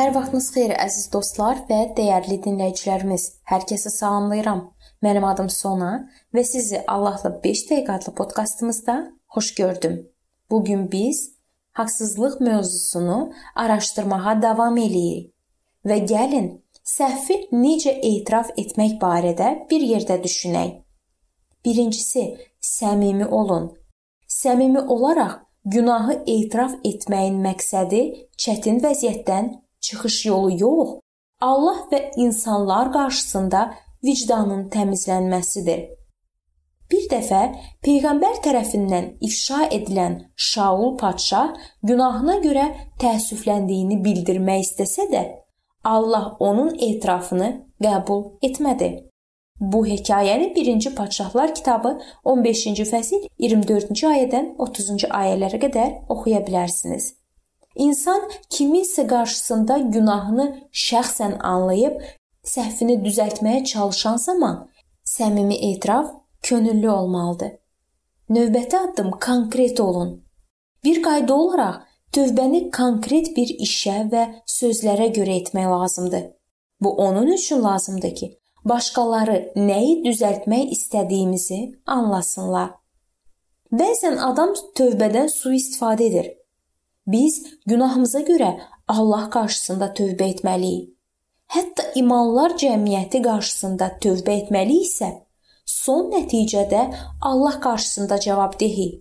Hər 0.00 0.14
vaxtınız 0.14 0.46
xeyir 0.54 0.72
əziz 0.80 1.10
dostlar 1.12 1.58
və 1.68 1.78
dəyərli 1.92 2.38
dinləyicilərimiz. 2.40 3.24
Hər 3.50 3.66
kəsi 3.68 3.90
salamlayıram. 3.92 4.62
Mənim 5.04 5.26
adım 5.28 5.50
Sona 5.52 5.90
və 6.32 6.44
sizi 6.48 6.80
Allahla 6.88 7.34
5 7.42 7.64
dəqiqə 7.68 7.98
adlı 7.98 8.14
podkastımızda 8.16 8.94
xoş 9.36 9.50
gördüm. 9.60 9.98
Bu 10.50 10.62
gün 10.64 10.88
biz 10.92 11.20
haqsızlıq 11.72 12.40
mövzusunu 12.40 13.18
araşdırmağa 13.54 14.36
davam 14.42 14.80
eləyirik. 14.86 15.34
Və 15.84 16.00
gəlin 16.14 16.50
səhvi 16.96 17.40
necə 17.52 17.92
etiraf 18.00 18.56
etmək 18.56 18.96
barədə 19.04 19.54
bir 19.68 19.88
yerdə 19.92 20.22
düşünək. 20.24 20.76
Birincisi, 21.64 22.38
səmimi 22.60 23.28
olun. 23.28 23.74
Səmimi 24.28 24.80
olaraq 24.80 25.42
günahı 25.64 26.22
etiraf 26.26 26.78
etməyin 26.84 27.42
məqsədi 27.44 28.06
çətin 28.40 28.80
vəziyyətdən 28.80 29.58
çıxış 29.90 30.24
yolu 30.30 30.56
yox, 30.64 30.98
Allah 31.40 31.86
və 31.92 32.00
insanlar 32.16 32.92
qarşısında 32.92 33.62
vicdanın 34.04 34.68
təmizlənməsidir. 34.74 35.88
Bir 36.90 37.04
dəfə 37.10 37.40
peyğəmbər 37.86 38.40
tərəfindən 38.44 39.12
ifşa 39.26 39.66
edilən 39.76 40.16
Şaul 40.36 40.96
padşah 40.98 41.52
günahına 41.86 42.40
görə 42.46 42.64
təəssüfləndiyini 43.02 44.00
bildirmək 44.04 44.64
istəsə 44.64 45.06
də, 45.12 45.22
Allah 45.84 46.34
onun 46.40 46.74
etirafını 46.74 47.52
qəbul 47.84 48.24
etmədi. 48.48 48.90
Bu 49.60 49.86
hekayəni 49.86 50.52
1-ci 50.56 50.94
Padşahlar 50.94 51.54
kitabı 51.54 51.98
15-ci 52.24 52.84
fəsil 52.88 53.26
24-cü 53.38 54.06
ayədən 54.08 54.52
30-cu 54.66 55.10
ayələrə 55.22 55.60
qədər 55.60 55.90
oxuya 56.08 56.40
bilərsiniz. 56.46 57.14
İnsan 57.80 58.24
kiminsə 58.52 59.06
qarşısında 59.08 59.76
günahını 59.78 60.46
şəxsən 60.86 61.38
anlayıb 61.50 62.00
səhvini 62.44 62.98
düzəltməyə 63.04 63.62
çalışan 63.70 64.16
zaman 64.16 64.56
səmimi 65.04 65.56
etiraf 65.68 66.10
könüllü 66.42 66.90
olmalıdır. 66.90 67.52
Növbəti 68.30 68.76
addım 68.76 69.10
konkret 69.10 69.80
olun. 69.80 70.10
Bir 70.84 71.02
qayda 71.02 71.34
olaraq 71.34 71.78
tövbəni 72.12 72.60
konkret 72.70 73.30
bir 73.36 73.48
işə 73.66 73.96
və 74.12 74.24
sözlərə 74.46 75.08
görə 75.16 75.38
etmək 75.40 75.70
lazımdır. 75.70 76.26
Bu 76.80 76.90
onun 76.96 77.26
üçün 77.26 77.62
lazımdır 77.62 78.14
ki, 78.14 78.28
başqaları 78.64 79.38
nəyi 79.56 80.02
düzəltmək 80.04 80.76
istədiyimizi 80.76 81.60
anlasınlar. 81.86 82.70
Bəzən 83.72 84.20
adam 84.28 84.52
tövbədən 84.76 85.32
sui-istifadə 85.32 86.10
edir. 86.10 86.30
Biz 87.10 87.46
günahımıza 87.66 88.20
görə 88.20 88.50
Allah 88.88 89.30
qarşısında 89.30 89.86
tövbə 89.98 90.28
etməliyik. 90.34 90.90
Hətta 91.50 91.82
imanlar 91.98 92.54
cəmiyyəti 92.62 93.18
qarşısında 93.24 93.88
tövbə 94.04 94.36
etməliyiksə, 94.44 95.08
son 95.66 96.12
nəticədə 96.12 96.82
Allah 97.30 97.56
qarşısında 97.64 98.20
cavabdehik. 98.20 99.00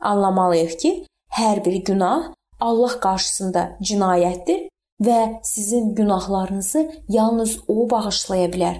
Anlamalıyıq 0.00 0.74
ki, 0.82 0.92
hər 1.38 1.64
bir 1.64 1.80
günah 1.84 2.32
Allah 2.60 3.00
qarşısında 3.00 3.62
cinayətdir 3.80 4.68
və 5.00 5.40
sizin 5.42 5.94
günahlarınızı 5.94 6.90
yalnız 7.08 7.58
o 7.68 7.90
bağışlaya 7.90 8.48
bilər. 8.54 8.76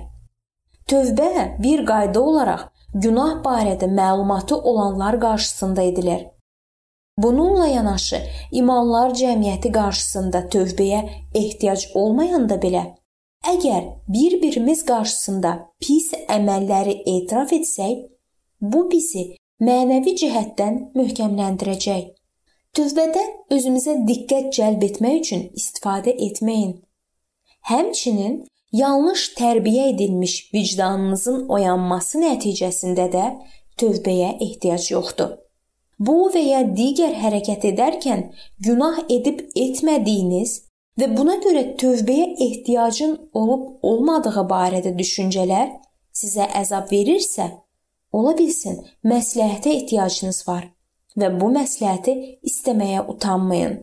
Tövbə 0.88 1.62
bir 1.62 1.86
qayda 1.86 2.20
olaraq 2.20 2.68
günah 2.94 3.38
barədə 3.44 3.88
məlumatı 4.00 4.56
olanlar 4.56 5.20
qarşısında 5.20 5.82
edilir. 5.82 6.26
Bununla 7.18 7.66
yanaşı 7.66 8.20
imanlar 8.52 9.10
cəmiyyəti 9.20 9.72
qarşısında 9.74 10.44
tövbəyə 10.54 11.00
ehtiyac 11.40 11.88
olmayanda 11.98 12.58
belə 12.64 12.84
əgər 13.52 13.88
bir-birimiz 14.14 14.84
qarşısında 14.86 15.54
pis 15.82 16.12
əməlləri 16.36 16.94
etiraf 17.14 17.54
etsək, 17.56 18.04
bu 18.60 18.84
bizi 18.92 19.24
mənəvi 19.68 20.14
cəhətdən 20.22 20.78
möhkəmləndirəcək. 20.98 22.04
Tövbədə 22.78 23.24
özümüzə 23.56 23.96
diqqət 24.06 24.52
cəlb 24.60 24.86
etmək 24.90 25.18
üçün 25.22 25.44
istifadə 25.58 26.14
etməyin. 26.28 26.76
Həmçinin 27.72 28.38
yanlış 28.72 29.26
tərbiyə 29.40 29.90
edilmiş 29.96 30.38
vicdanınızın 30.54 31.48
oyanması 31.48 32.22
nəticəsində 32.22 33.10
də 33.18 33.26
tövbəyə 33.82 34.36
ehtiyac 34.44 34.90
yoxdur. 34.92 35.34
Bu 35.98 36.28
və 36.30 36.42
ya 36.44 36.62
digər 36.78 37.14
hərəkət 37.18 37.64
edərkən 37.72 38.28
günah 38.62 39.00
edib 39.10 39.40
etmədiyiniz 39.56 40.52
və 40.98 41.08
buna 41.16 41.38
görə 41.42 41.64
tövbəyə 41.80 42.28
ehtiyacın 42.46 43.16
olub 43.40 43.82
olmadığı 43.82 44.44
barədə 44.52 44.94
düşüncələr 44.98 45.72
sizə 46.14 46.46
əzab 46.60 46.92
verirsə, 46.94 47.50
ola 48.12 48.36
bilsin 48.38 48.78
məsləhətə 49.06 49.74
ehtiyacınız 49.80 50.40
var 50.48 50.70
və 51.18 51.32
bu 51.40 51.50
məsləhəti 51.58 52.14
istəməyə 52.46 53.04
utanmayın. 53.10 53.78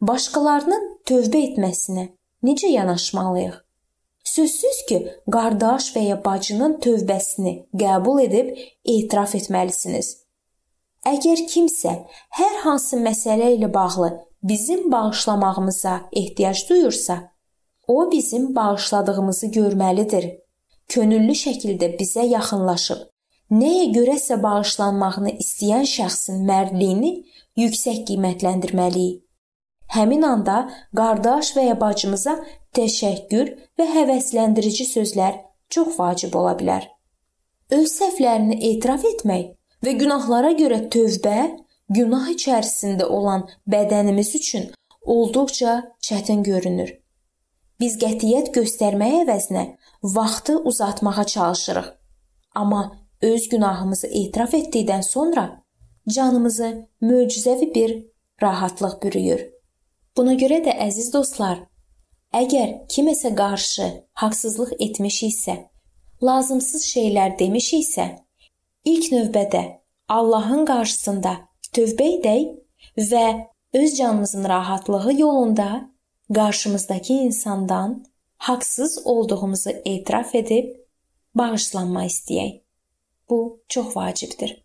Başqalarının 0.00 0.86
tövbə 1.08 1.44
etməsinə 1.50 2.08
necə 2.44 2.68
yanaşmalıyıq? 2.68 3.56
Sözsüz 4.30 4.80
ki, 4.88 4.98
qardaş 5.32 5.90
və 5.96 6.02
ya 6.10 6.16
bacının 6.24 6.76
tövbəsini 6.84 7.54
qəbul 7.80 8.20
edib 8.28 8.52
etiraf 8.84 9.34
etməlisiniz. 9.34 10.18
Əgər 11.08 11.46
kimsə 11.48 11.92
hər 12.36 12.56
hansı 12.64 12.98
məsələ 13.00 13.54
ilə 13.56 13.70
bağlı 13.72 14.10
bizim 14.42 14.90
bağışlamağımıza 14.92 16.00
ehtiyac 16.12 16.68
duyursa, 16.68 17.32
o 17.86 18.12
bizim 18.12 18.56
bağışladığımızı 18.56 19.46
görməlidir. 19.46 20.26
Könüllü 20.88 21.32
şəkildə 21.44 21.94
bizə 22.00 22.26
yaxınlaşıb 22.26 23.06
nəyə 23.50 23.86
görəsə 23.94 24.36
bağışlanmağını 24.42 25.32
istəyən 25.42 25.86
şəxsin 25.88 26.44
mərdliyini 26.46 27.12
yüksək 27.58 28.04
qiymətləndirməliyik. 28.10 29.22
Həmin 29.90 30.22
anda 30.22 30.58
qardaş 30.96 31.54
və 31.56 31.64
ya 31.66 31.78
bacımıza 31.80 32.36
təşəkkür 32.76 33.48
və 33.78 33.86
həvəsləndirici 33.94 34.86
sözlər 34.86 35.40
çox 35.70 35.96
vacib 35.98 36.36
ola 36.38 36.52
bilər. 36.60 36.84
Öz 37.74 37.88
səhvlərini 37.90 38.60
etiraf 38.70 39.06
etmək 39.14 39.48
və 39.84 39.96
günahlara 40.00 40.52
görə 40.58 40.80
tövbə 40.92 41.38
günah 41.88 42.28
içərisində 42.34 43.06
olan 43.06 43.46
bədənimiz 43.70 44.34
üçün 44.38 44.70
olduqca 45.02 45.76
çətin 46.06 46.42
görünür. 46.46 46.92
Biz 47.80 47.96
qətiyyət 48.02 48.52
göstərmək 48.56 49.22
əvəzinə 49.22 49.64
vaxtı 50.02 50.58
uzatmağa 50.70 51.24
çalışırıq. 51.24 51.88
Amma 52.54 52.82
öz 53.22 53.48
günahımızı 53.48 54.06
etiraf 54.06 54.54
etdikdən 54.54 55.02
sonra 55.02 55.62
canımızı 56.08 56.88
möcüzəvi 57.02 57.74
bir 57.74 57.96
rahatlıq 58.42 59.02
bürüyür. 59.02 59.42
Buna 60.16 60.34
görə 60.34 60.60
də 60.64 60.76
əziz 60.86 61.12
dostlar, 61.12 61.60
əgər 62.34 62.72
kiməsə 62.92 63.34
qarşı 63.36 63.86
haqsızlıq 64.22 64.72
etmişiksə, 64.86 65.56
lazımsız 66.22 66.84
şeylər 66.84 67.38
demişiksə, 67.38 68.06
İlk 68.84 69.10
növbədə 69.12 69.60
Allahın 70.08 70.62
qarşısında 70.68 71.34
tövbə 71.76 72.06
edək 72.16 72.46
və 73.10 73.24
öz 73.76 73.96
canımızın 73.96 74.48
rahatlığı 74.48 75.12
yolunda 75.20 75.90
qarşımızdakı 76.34 77.12
insandan 77.12 78.04
haqsız 78.36 79.02
olduğumuzu 79.04 79.70
etiraf 79.84 80.34
edib 80.34 80.72
bağışlanma 81.34 82.06
istəyək. 82.06 82.60
Bu 83.30 83.60
çox 83.68 83.96
vacibdir. 83.96 84.64